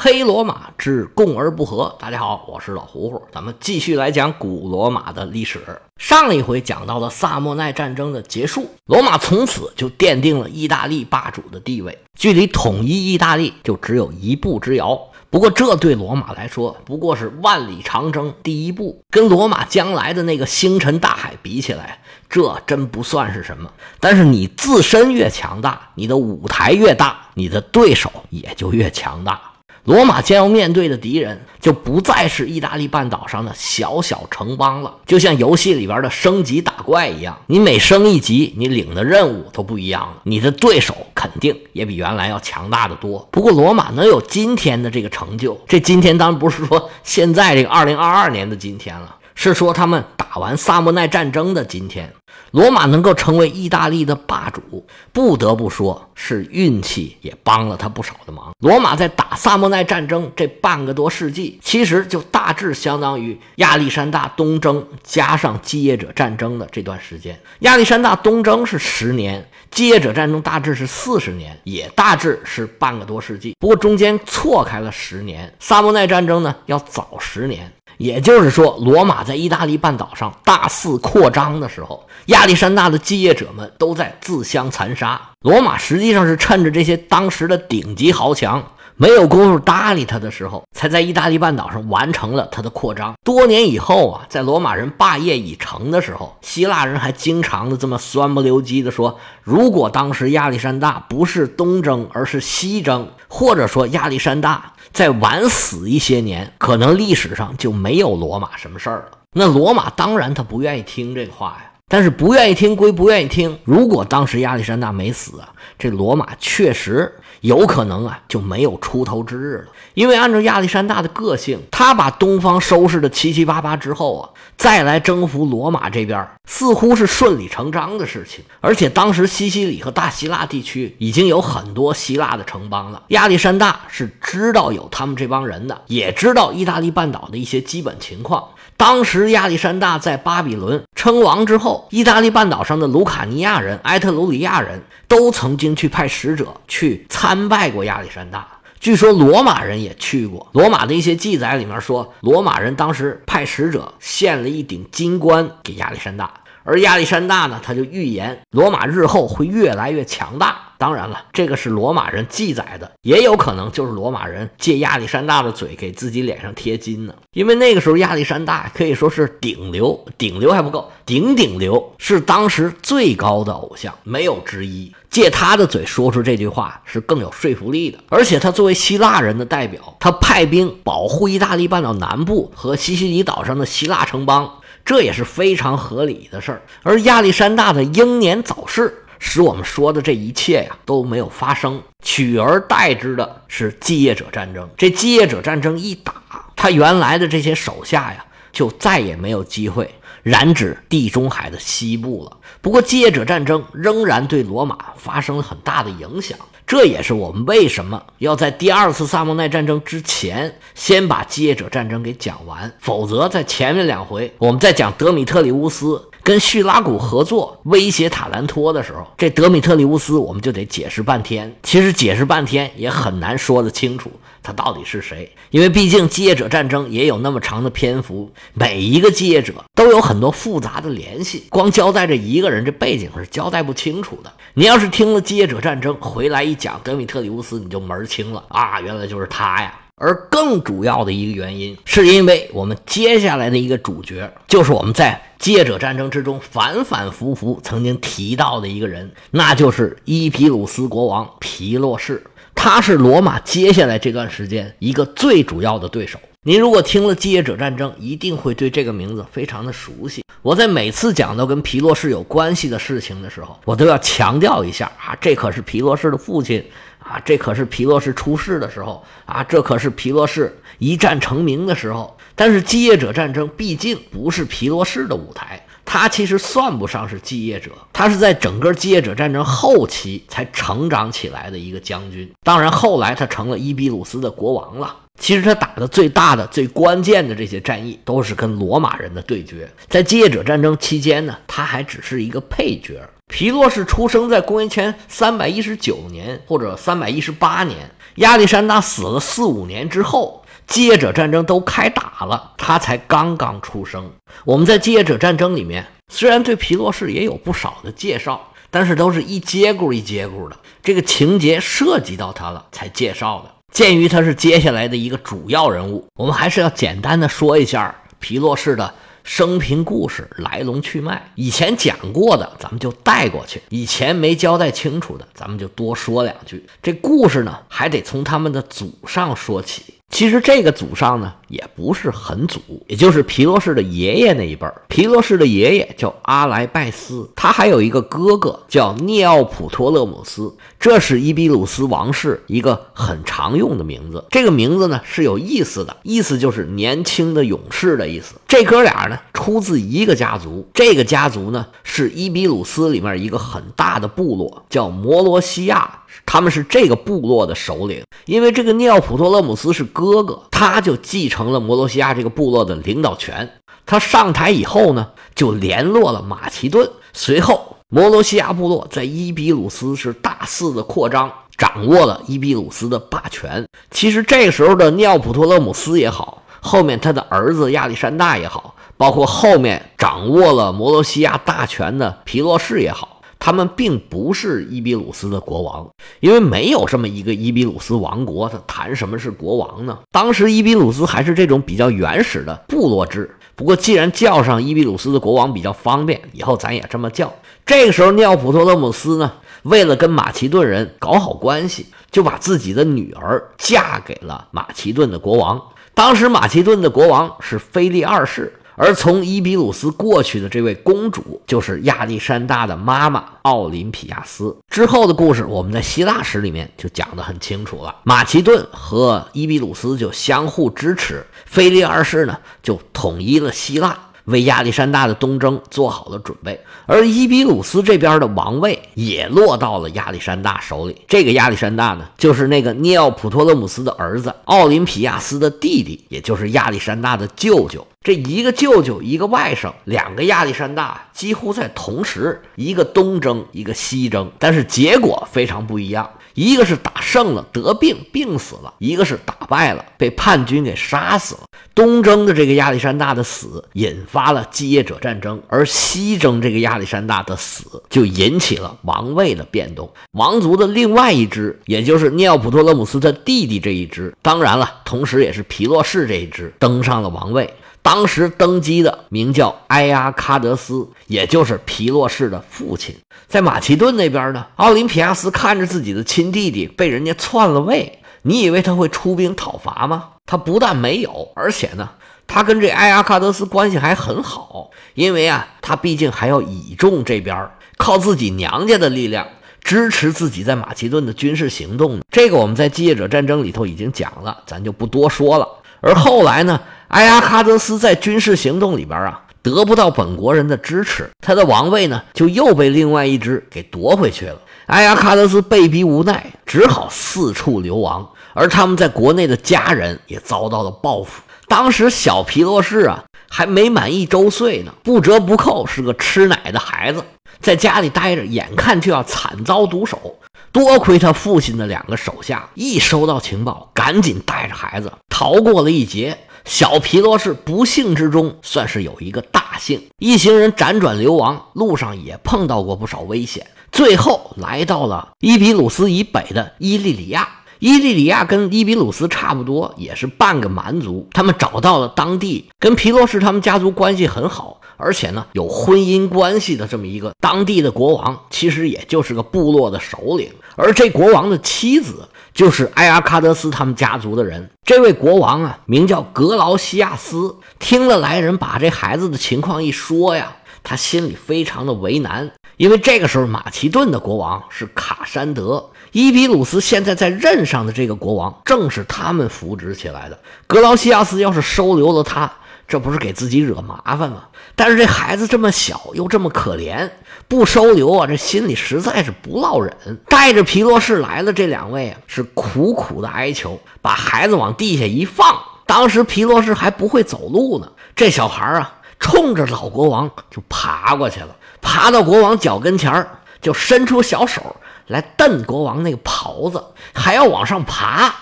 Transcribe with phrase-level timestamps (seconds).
[0.00, 1.92] 黑罗马之共而不和。
[1.98, 5.58] 大家好，我是老胡胡，咱们继续来讲古罗马的历史。
[5.96, 14.96] 上一回讲到了萨莫奈战争的结束，罗马从此就奠定了意大利霸主的地位，距离统一意大利就只有一步之遥。
[15.30, 21.98] 不过，这对罗马来说不过是万里长征第一步，跟罗马将来的那个星辰大海比起来，
[22.30, 23.68] 这真不算是什么。
[23.98, 29.40] 但是，你自身越强大，你的舞台越大，你的对手也就越强大。
[29.88, 43.26] 罗马将要面对的敌人就不再是意大利半岛上的小小城邦了，就像游戏里边的升级打怪一样，你每升一级，你领的任务都不一样了，你的对手肯定也比原来要强大的多。
[43.30, 52.12] 不过，罗马能有今天的这个成就，这今天当然不是说现在这个二零二二年的今天了，是说他们打完萨莫奈战争的今天。
[52.50, 58.50] 罗马能够成为意大利的霸主，不得不说是运气也帮了他不少的忙。
[58.58, 67.38] 罗马在打萨莫奈战争这半个多世纪，其实就大致相当于亚历山大东征加上基业者战争的这段时间。
[67.60, 73.54] 亚历山大东征是十年，基业者战争大致是四十年，也大致是半个多世纪。
[73.60, 77.70] 不过中间错开了十年，萨莫奈战争呢要早十年。
[77.98, 85.20] 也就是说，罗马在意大利半岛上大肆扩张的时候，亚历山大的继业者们都在自相残杀。
[85.42, 88.64] 罗马实际上是趁着这些当时的顶级豪强
[88.96, 93.14] 没有功夫搭理他的时候，才在意大利半岛上完成了他的扩张。
[93.24, 104.72] 多年以后啊，在罗马人霸业已成的时候，希腊人还经常的这么酸不溜叽的说：如果当时亚历山大不是东征，而是西征，或者说亚历山大。
[104.92, 109.18] 再晚死一些年，可能历史上就没有罗马什么事儿了。
[109.32, 119.72] 那罗马当然他不愿意听这个话呀，但是不愿意听归不愿意听，如果当时亚历山大没死啊，这罗马确实有可能啊就没有出头之日了。
[119.94, 124.30] 因为按照亚历山大的个性，他把东方收拾的七七八八之后啊。
[124.56, 128.44] 再来征服罗马这边，似乎是顺理成章的事情。
[128.60, 133.00] 而且当时西西里和大希腊地区已经有很多希腊的城邦了。
[133.10, 138.48] 亚历山大是知道有他们这帮人的，也知道意大利半岛的一些基本情况。
[138.78, 148.46] 当时亚历山大在巴比伦称王之后，意大利半岛上的卢卡尼亚人、埃特鲁里亚人都曾经去派使者去参拜过亚历山大。
[148.78, 150.48] 据说罗马人也去过。
[150.52, 160.56] 罗马的一些记载里面说，罗马人当时派使者献了一顶金冠给亚历山大，而亚历山大呢，他就预言罗马日后会越来越强大。
[160.78, 167.12] 当然了，这个是罗马人记载的，也有可能就是罗马人借亚历山大的嘴给自己脸上贴金呢。
[167.32, 174.92] 因为那个时候亚历山大可以说是顶流，顶流还不够，顶顶流是当时最高的偶像，没有之一。
[175.10, 177.98] 借他的嘴说出这句话是更有说服力的。
[178.08, 186.62] 而且他作为希腊人的代表，他派兵保护意大利半岛南部和西西里岛上的希腊城邦，这也是非常合理的事儿。
[186.84, 189.02] 而亚历山大的英年早逝。
[189.18, 194.68] 使我们说的这一切呀都没有发生，取而代之的是继业者战争。
[194.76, 196.14] 这继业者战争一打，
[196.56, 202.36] 他原来的这些手下呀就再也没有机会染指地中海的西部了。
[202.60, 206.36] 不过，继业者战争仍然对罗马发生了很大的影响，
[206.66, 212.72] 这也是我们为什么要在第二次萨莫奈战争之前先把继业者战争给讲完。
[212.80, 216.02] 否则，在前面两回我们在讲德米特里乌斯。
[216.28, 221.50] 跟叙拉古合作威胁塔兰托的时候，这德米特里乌斯我们就得解释半天。
[221.62, 224.10] 其实解释半天也很难说得清楚
[224.42, 234.30] 他到底是谁，因为毕竟继业者战争也有那么长的篇幅，每一个继业者都有很多复杂的联系，光交代这一个人这背景是交代不清楚的。
[234.52, 239.72] 你要是听了继业者战争回来一讲德米特里乌斯，你就门儿清了啊，原来就是他呀。
[239.98, 252.22] 而更主要的一个原因，是因为我们接下来的一个主角，就是我们在继业者战争之中反反复复曾经提到的一个人，那就是伊皮鲁斯国王皮洛士。
[252.54, 256.18] 他是罗马接下来这段时间一个最主要的对手。
[256.42, 260.24] 您如果听了继业者战争，一定会对这个名字非常的熟悉。
[260.42, 266.64] 我在每次讲到跟皮洛士有关系的事情的时候，我都要强调一下啊，这可是皮洛士的父亲。
[267.00, 272.14] 啊，这可是皮洛士出世的时候啊，这可是皮洛士一战成名的时候。
[272.34, 282.30] 但是继业者战争毕竟不是皮洛士的舞台，他其实算不上是继业者，他是在整个继业者战争后期才成长起来的一个将军。
[282.42, 284.94] 当然，后来他成了伊比鲁斯的国王了。
[285.18, 289.68] 其实他打的最大的、最关键的这些战役，都是跟罗马人的对决。
[289.88, 293.00] 在继业者战争期间呢，他还只是一个配角。
[293.26, 304.10] 皮洛士出生在公元前三百一十九年或者三百一十八年，亚历山大死了四五年之后，接者战争都开打了，他才刚刚出生。
[304.44, 313.57] 我们在继业者战争里面虽然对皮洛士也有不少的介绍，但是都是一节骨一节骨的，这个情节涉及到他了才介绍的。
[313.72, 318.94] 鉴于他是接下来的一个主要人物，我们还是要简单的说一下皮洛士的。
[319.24, 326.64] 生平故事来龙去脉，以前讲过的咱们就带过去，以前没交代清楚的咱们就多说两句。
[326.82, 329.97] 这故事呢，还得从他们的祖上说起。
[330.10, 334.82] 其实这个祖上呢，也不是很祖，也就是皮洛士的爷爷那一辈儿。
[334.88, 344.24] 皮洛士的爷爷叫阿莱拜斯，他还有一个哥哥叫涅奥普托勒姆斯，这是伊比鲁斯王室一个很常用的名字。
[344.30, 348.34] 这个名字呢是有意思的，意思就是年轻的勇士的意思。
[348.48, 356.02] 这哥俩呢出自一个家族，这个家族呢是伊比鲁斯里面一个很大的部落，叫摩罗西亚。
[356.26, 363.50] 他们是这个部落的首领，因为这个涅奥普托勒姆斯是哥哥，他就继承了摩罗西亚这个部落的领导权。
[363.86, 373.66] 他上台以后呢，就联络了马其顿，随后摩罗西亚部落在伊比鲁斯是大肆的扩张，掌握了伊比鲁斯的霸权。
[373.90, 383.17] 其实这个时候的涅奥普托勒姆斯也好，后面他的儿子亚历山大也好，包括后面掌握了摩罗西亚大权的皮洛士也好。
[383.38, 385.88] 他们并不是伊比鲁斯的国王，
[386.20, 389.98] 因为没有这么一个伊比鲁斯王国，他谈什么是国王呢？
[390.10, 393.30] 当时伊比鲁斯还是这种比较原始的部落制。
[393.54, 397.32] 不过既然叫上伊比鲁斯的国王比较方便，以后咱也这么叫。
[397.66, 399.32] 这个时候，尿普托勒姆斯呢，
[399.62, 405.60] 为了跟马其顿人搞好关系，就把自己的女儿嫁给了马其顿的国王。
[405.92, 408.52] 当时马其顿的国王是腓力二世。
[408.78, 414.56] 而从伊比鲁斯过去的这位公主，就是亚历山大的妈妈奥林匹亚斯。
[414.68, 417.94] 之后的故事，我们在希腊史里面就讲得很清楚了。
[418.04, 423.98] 马其顿和伊比鲁斯就相互支持，腓力二世呢就统一了希腊。
[424.28, 430.96] 为亚历山大的东征做好了准备，而伊比鲁斯这边的王位也落到了亚历山大手里。
[431.08, 437.86] 这个亚历山大呢，就是那个涅奥普托勒姆斯的儿子，奥林匹亚斯的弟弟，也就是亚历山大的舅舅。
[438.02, 446.08] 这一个舅舅，一个外甥，两个亚历山大几乎在同时，一个东征，一个西征，但是结果非常不一样。
[446.38, 451.40] 一个是打胜了得病病死了，一个是打败了被叛军给杀死了。
[451.74, 459.90] 东征的这个亚历山大的死引发了继业者战争，而西征这个亚历山大的死就引起了王位的变动。
[460.12, 467.52] 王族的另外一支，也就是涅奥普托勒姆斯的弟弟这一支，当然了，同时也是皮洛士这一支登上了王位。
[467.88, 472.94] 当时登基的名叫埃阿喀德斯，也就是皮洛士的父亲。
[473.28, 480.10] 在马其顿那边呢，奥林匹亚斯看着自己的亲弟弟被人家篡了位，你以为他会出兵讨伐吗？
[480.26, 481.88] 他不但没有，而且呢，
[482.26, 487.48] 他跟这埃阿喀德斯关系还很好，因为啊，他毕竟还要倚重这边，
[487.78, 489.26] 靠自己娘家的力量
[489.62, 492.00] 支持自己在马其顿的军事行动。
[492.10, 495.48] 这个我们在继业者战争里头已经讲了，咱就不多说了。
[495.80, 496.60] 而后来呢？
[496.88, 504.40] 埃阿喀德斯在军事行动里边啊，得不到本国人的支持，他的王位呢就又被另外一支给夺回去了。
[504.68, 511.22] 埃阿喀德斯被逼无奈，只好四处流亡，而他们在国内的家人也遭到了报复。
[511.46, 517.04] 当时小皮洛士啊还没满一周岁呢，不折不扣是个吃奶的孩子，
[517.38, 520.18] 在家里待着，眼看就要惨遭毒手。
[520.52, 526.18] 多亏他父亲的两个手下一收到情报，赶紧带着孩子逃过了一劫。
[526.44, 537.28] 小皮罗士不幸之中算是有一个大幸，一行人辗转流亡，路上也碰到过不少危险，最后来到了伊比鲁斯以北的伊利里亚。
[537.58, 541.08] 伊利里亚跟伊比鲁斯差不多，也是半个蛮族。
[541.12, 550.30] 他们找到了当地跟皮洛士他们家族关系很好，而且呢有婚姻关系的这么一个当地的国王，其实也就是个部落的首领。
[550.56, 552.08] 而这国王的妻子。
[552.34, 557.34] 就是埃阿喀德斯他们家族的人，这位国王啊，名叫格劳西亚斯。
[557.58, 570.16] 听了来人把这孩子的情况一说呀，他心里非常的为难，因为这个时候马其顿的国王是卡山德，伊比鲁斯现在在任上的这个国王正是他们扶植起来的。
[570.46, 572.30] 格劳西亚斯要是收留了他，
[572.68, 574.22] 这不是给自己惹麻烦吗？
[574.54, 576.88] 但是这孩子这么小，又这么可怜。
[577.26, 579.98] 不收留啊，这心里实在是不落忍。
[580.08, 585.36] 带着皮洛士来的这两位啊，是苦苦的哀求，把孩子往地下一放。
[585.66, 593.04] 当时皮洛士还不会走路呢，这小孩啊，冲着老国王就爬过去了，爬到国王脚跟前，
[593.42, 594.54] 就伸出小手
[594.88, 598.12] 来蹬国王那个袍子，还要往上爬。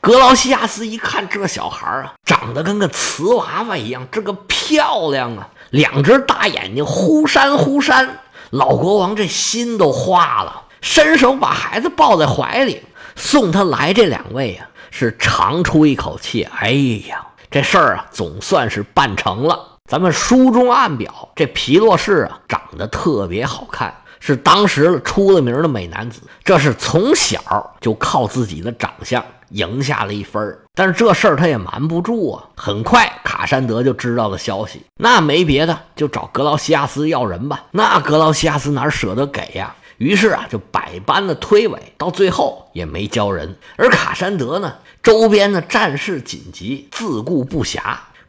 [0.00, 8.18] 格劳西亚斯一看这小孩啊，长得跟个瓷娃娃一样，这个漂亮啊，两只大眼睛忽闪忽闪。
[8.50, 12.82] 老国王这心都化了，伸手把孩子抱在怀里，
[13.16, 16.44] 送他来这两位啊，是长出一口气。
[16.44, 16.70] 哎
[17.08, 19.78] 呀，这事儿啊，总算是办成了。
[19.88, 23.92] 咱们书中暗表，这皮洛士啊，长得特别好看，
[24.26, 26.20] 是当时出了名的美男子。
[26.42, 29.24] 这是从小就靠自己的长相。
[29.50, 32.42] 赢下了一分但是这事儿他也瞒不住啊。
[32.56, 37.66] 很快，卡山德就知道了消息，那没别的，就找格劳西亚斯要人吧。
[37.70, 39.72] 那格劳西亚斯哪舍得给呀？
[39.98, 43.56] 于是啊，就百般的推诿，到最后也没交人。
[43.76, 47.80] 而卡山德呢，周边的战事紧急，自顾不暇，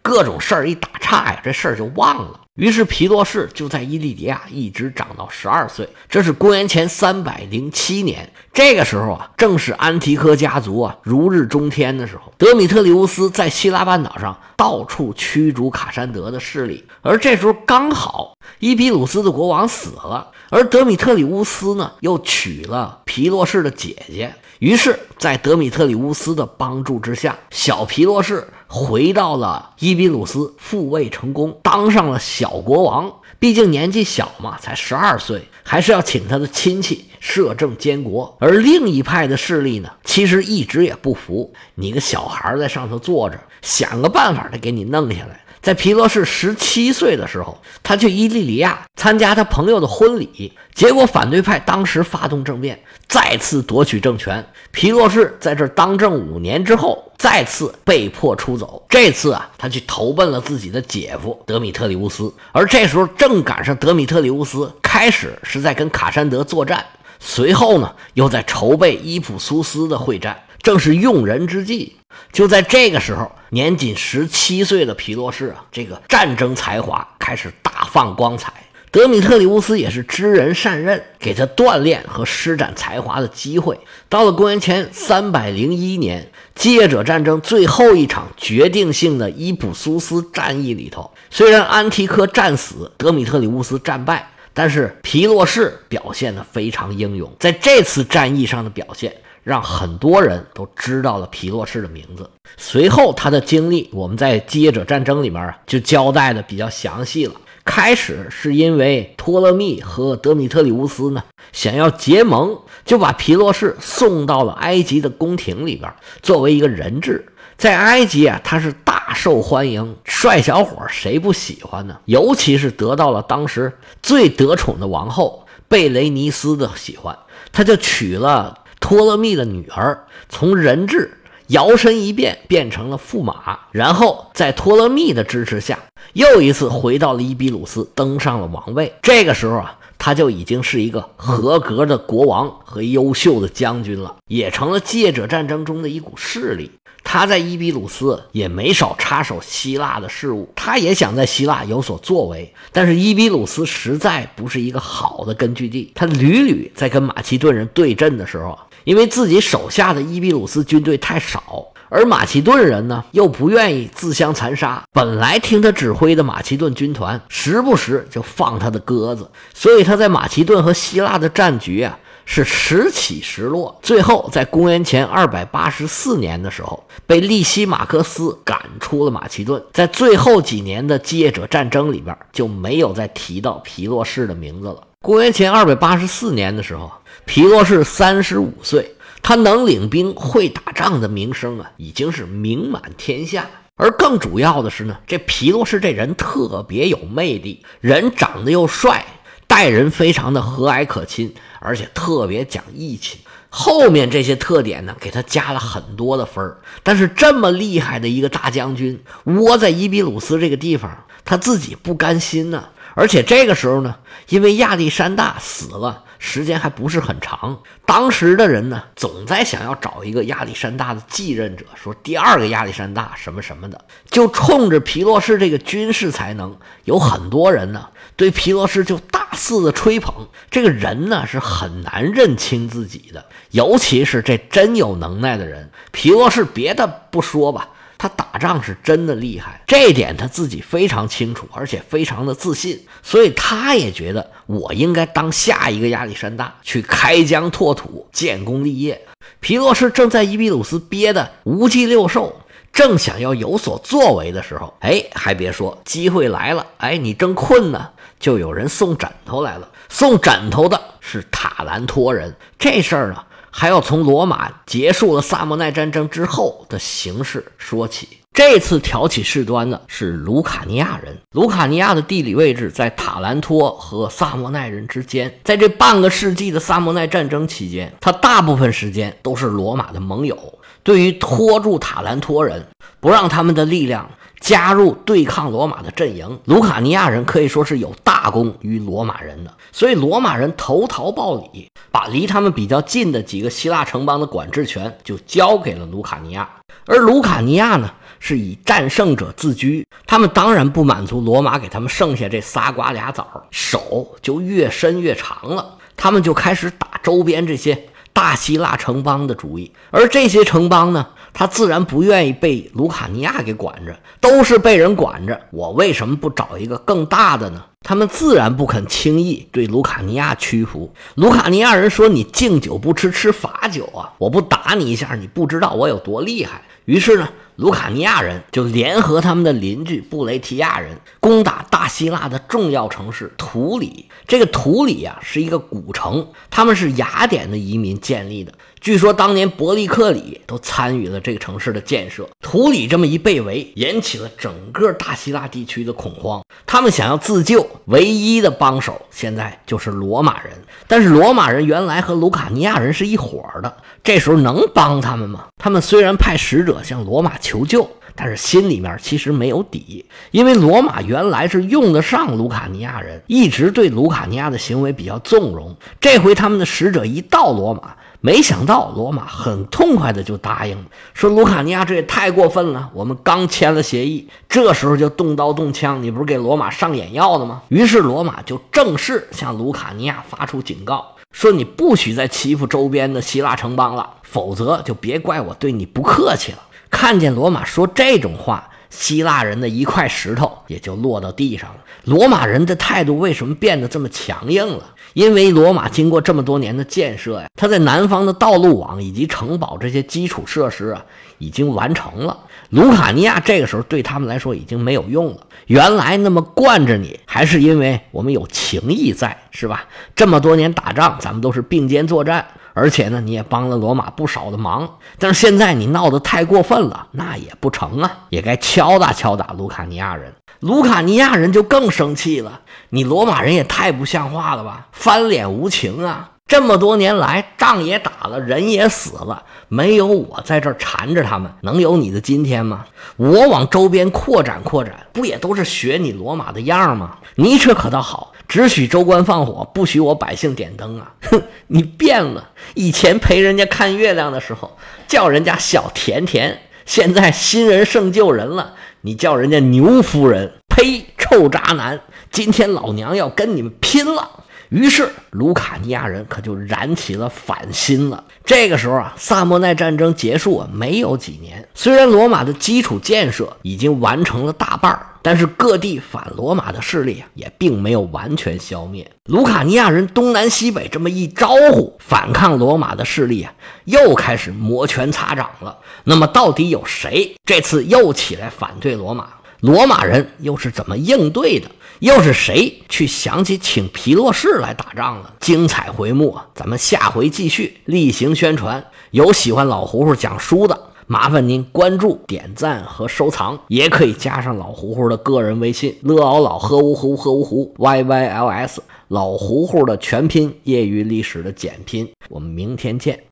[0.08, 2.40] 各种事儿一打岔呀，这事儿就忘了。
[2.56, 8.28] 于是皮洛士就在伊利迪亚一直长到十二岁，这是公元前三百零七年。
[8.54, 12.34] 这个时候啊，正是安提柯家族啊如日中天的时候。
[12.38, 24.34] 德米特里乌斯在希腊半岛上到处驱逐卡山德的势力，而这时候刚好伊比鲁斯的国王死了，而德米特里乌斯呢又娶了皮洛士的姐姐。
[24.60, 33.14] 于是，在德米特里乌斯的帮助之下，小皮洛士回到了伊比鲁斯，复位成功，当上了小国王。
[33.38, 38.36] 毕竟年纪小嘛，才十二岁，还是要请他的亲戚摄政监国。
[38.40, 45.42] 而另一派的势力呢，其实一直也不服你个小孩在上头坐着，想个办法得给你弄下来。
[45.62, 54.46] 在皮洛士十七岁的时候，他去伊利里亚参加他朋友的婚礼，结果反对派当时发动政变，再次夺取政权。
[54.72, 58.86] 皮洛士在这当政五年之后，再次被迫出走。
[58.88, 66.86] 这次啊，他去投奔了自己的姐夫德米特里乌斯，而这时候正赶上德米特里乌斯开始是在跟卡山德作战，
[67.20, 70.38] 随后呢，又在筹备伊普苏斯的会战。
[70.62, 71.96] 正是用人之际，
[72.32, 78.52] 就在这个时候，年仅十七岁的皮洛士啊，这个战争才华开始大放光彩。
[78.90, 83.78] 德米特里乌斯也是知人善任，给他锻炼和施展才华的机会。
[84.10, 99.14] 到了公元前三百零一年，继业者战争最后一场决定性的伊普苏斯战役里头，虽然安提柯战死，德米特里乌斯战败，但是皮洛士表现得非常英勇，在这次战役上的表现。
[99.48, 102.30] 让很多人都知道了皮洛士的名字。
[102.58, 107.34] 随后他的经历，我们在基业者战争里面就交代的比较详细了。
[107.64, 111.24] 开始是因为托勒密和德米特里乌斯呢
[111.54, 117.26] 想要结盟，就把皮洛士送到了埃及的宫廷里边，作为一个人质。
[117.58, 121.98] 在埃及啊，他是大受欢迎，帅小伙谁不喜欢呢？
[122.04, 123.72] 尤其是得到了当时
[124.04, 127.18] 最得宠的王后贝雷尼斯的喜欢，
[127.54, 128.66] 他就娶了。
[128.80, 131.12] 托勒密的女儿从人质
[131.48, 135.80] 摇身一变变成了驸马，然后在托勒密的支持下，
[136.12, 138.94] 又一次回到了伊比鲁斯，登上了王位。
[139.02, 146.70] 这个时候啊，他就已经是一个合格的国王和优秀的将军了，也成了借者战争中的一股势力。
[147.02, 158.60] 他在伊比鲁斯也没少插手希腊的事务，他也想在希腊有所作为，但是伊比鲁斯实在不是一个好的根据地，他屡屡在跟马其顿人对阵的时候。
[158.88, 173.78] 因为自己手下的伊比鲁斯军队太少，而马其顿人呢又不愿意自相残杀，本来听他指挥的马其顿军团时不时就放他的鸽子，所以他在马其顿和希腊的战局啊是时起时落。
[173.84, 179.62] 最后在公元前二百八十四年的时候，被利西马克斯赶出了马其顿。
[179.74, 184.78] 在最后几年的继业者战争里边，就没有再提到皮洛士的名字了。
[185.02, 186.92] 公元前二百八十四年的时候。
[187.26, 193.46] 皮洛士三十五岁，他能领兵、会打仗的名声啊，已经是名满天下。
[193.76, 199.06] 而更主要的是呢，这皮洛士这人特别有魅力，人长得又帅，
[199.46, 203.20] 待人非常的和蔼可亲，而且特别讲义气。
[203.50, 206.62] 后面这些特点呢，给他加了很多的分儿。
[206.82, 212.70] 但是这么厉害的一个大将军，窝在伊比鲁斯这个地方，他自己不甘心呢。
[212.98, 213.96] 而且这个时候呢，
[214.30, 216.06] 因为亚历山大死了。
[216.20, 230.28] 时间还不是很长，当时的人呢，总在想要找一个亚历山大的继任者，说第二个亚历山大什么什么的，就冲着皮洛士这个军事才能，有很多人呢对皮洛士就大肆的吹捧。
[230.50, 249.02] 这个人呢是很难认清自己的，尤其是这真有能耐的人，皮洛士别的不说吧，他打仗是真的厉害，这点他自己非常清楚，而且非常的自信，所以他也觉得我应该当下一个亚历山大，去开疆拓土、建功立业。
[249.40, 256.66] 皮洛士正在伊比鲁斯憋得五脊六兽，正想要有所作为的时候，哎，还别说，机会来了！
[256.78, 257.90] 哎，你正困呢，
[258.20, 259.70] 就有人送枕头来了。
[259.90, 262.36] 送枕头的是塔兰托人。
[262.60, 263.24] 这事儿呢，
[263.60, 268.08] 还要从罗马结束了萨莫奈战争之后的形势说起。
[268.32, 271.18] 这次挑起事端的是卢卡尼亚人。
[271.32, 275.40] 卢卡尼亚的地理位置在塔兰托和萨莫奈人之间。
[275.44, 280.38] 在这半个世纪的萨莫奈战争期间，他大部分时间都是罗马的盟友。
[280.84, 282.64] 对于拖住塔兰托人，
[283.08, 284.06] 不让他们的力量
[284.42, 289.54] 加入对抗罗马的阵营，卢卡尼亚人可以说是有大功于罗马人的。
[289.72, 296.50] 所以罗马人投桃报李，把离他们比较近的几个希腊城邦的管制权就交给了卢卡尼亚。
[296.86, 297.90] 而卢卡尼亚呢？
[298.20, 305.78] 是以战胜者自居，他们当然不满足罗马给他们剩下这仨瓜俩枣，手就越伸越长了。
[305.96, 311.08] 他们就开始打周边这些大希腊城邦的主意，而这些城邦呢，
[311.40, 315.40] 他自然不愿意被卢卡尼亚给管着，都是被人管着。
[315.52, 317.64] 我为什么不找一个更大的呢？
[317.82, 320.94] 他们自然不肯轻易对卢卡尼亚屈服。
[321.16, 324.14] 卢卡尼亚人说：“你敬酒不吃吃罚酒啊！
[324.18, 327.28] 我不打你一下，你不知道我有多厉害。”于是呢。
[327.58, 334.06] 卢卡尼亚人就联合他们的邻居布雷提亚人，攻打大希腊的重要城市图里。
[334.28, 338.54] 这个图里啊，是一个古城，他们是雅典的移民建立的。
[338.80, 342.30] 据说当年伯利克里都参与了这个城市的建设。
[342.42, 346.44] 图里这么一被围，引起了整个大希腊地区的恐慌。
[346.68, 350.54] 他们想要自救，唯一的帮手现在就是罗马人。
[350.88, 355.46] 但是罗马人原来和卢卡尼亚人是一伙的，这时候能帮他们吗？
[355.58, 365.76] 他们虽然派使者向罗马求救，但是心里面其实没有底，因为罗马原来是用得上卢卡尼亚人，一直对卢卡尼亚的行为比较纵容。
[366.00, 367.96] 这回他们的使者一到罗马。
[368.20, 370.84] 没想到罗马很痛快的就答应了，
[371.14, 377.62] 说卢卡尼亚这也太过分了，我们刚签了协议，这时候就动刀动枪，你不是给罗马上眼药的吗？
[377.70, 386.58] 于是罗马就正式向卢卡尼亚发出警告，说你不许再欺负周边的希腊城邦了，否则就别怪我对你不客气了。
[386.90, 391.78] 看见罗马说这种话，希腊人的一块石头也就落到地上了。
[392.04, 394.94] 罗马人的态度为什么变得这么强硬了？
[395.14, 401.04] 因为罗马经过这么多年的建设呀，它在南方的道路网以及城堡这些基础设施啊，
[401.40, 402.38] 已经完成了。
[402.70, 405.38] 卢卡尼亚这个时候对他们来说已经没有用了。
[405.66, 409.86] 原来那么惯着你，还是因为我们有情谊在，是吧？
[410.16, 412.46] 这么多年打仗，咱们都是并肩作战，
[412.78, 414.88] 而且呢，你也帮了罗马不少的忙。
[415.18, 420.32] 但是现在你闹得太过分了，那也不成啊，也该敲打敲打卢卡尼亚人。
[420.60, 426.32] 卢卡尼亚人就更生气了，你罗马人也太不像话了吧，翻脸无情啊！
[426.48, 432.86] 这么多年来，仗也打了，人也死了，没有我在这儿缠着他们，能有你的今天吗？
[433.18, 437.18] 我往周边扩展扩展，不也都是学你罗马的样吗？
[437.36, 441.14] 你这可倒好，只许州官放火，不许我百姓点灯啊！
[441.24, 448.76] 哼，你变了，以前陪人家看月亮的时候，叫人家小甜甜，现在新人胜旧人了。
[449.02, 452.00] 你叫人家牛夫人，呸，臭渣男！
[452.32, 454.46] 今天老娘要跟你们拼了！
[454.70, 458.24] 于是卢卡尼亚人可就燃起了反心了。
[458.44, 461.68] 这个时候啊，萨莫奈战争结束啊，没有几年。
[461.74, 469.10] 虽然罗马的基础建设已经完成了大半但是各地反罗马的势力啊也并没有完全消灭。
[469.26, 473.54] 卢卡尼亚人东南西北这么一招呼，反抗罗马的势力啊，
[473.86, 475.78] 又开始摩拳擦掌了。
[476.06, 479.28] 那么，到底有谁这次又起来反对罗马？
[479.60, 481.70] 罗马人又是怎么应对的？
[482.00, 485.34] 又是谁去想起请皮洛士来打仗了？
[485.40, 486.48] 精彩回目啊！
[486.54, 488.86] 咱们下回继续例行宣传。
[489.10, 502.08] 有喜欢老胡胡讲书的，麻烦您关注、点赞和收藏，也可以加上老胡胡的个人微信：乐熬老喝芜湖喝芜湖 y y l s 老胡胡的全拼，业余历史的简拼。
[502.30, 503.20] 我们明天见。